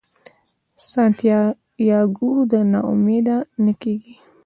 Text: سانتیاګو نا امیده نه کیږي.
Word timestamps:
سانتیاګو 0.89 2.29
نا 2.71 2.79
امیده 2.91 3.37
نه 3.63 3.73
کیږي. 3.81 4.13